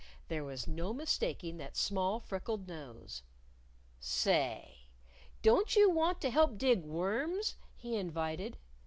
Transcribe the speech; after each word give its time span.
There 0.29 0.43
was 0.43 0.67
no 0.67 0.93
mistaking 0.95 1.57
that 1.57 1.77
small 1.77 2.19
freckled 2.19 2.67
nose. 2.67 3.21
"Say! 3.99 4.87
Don't 5.43 5.75
you 5.75 5.91
want 5.91 6.19
to 6.21 6.31
help 6.31 6.57
dig 6.57 6.81
worms?" 6.83 7.53
he 7.75 7.97
invited. 7.97 8.57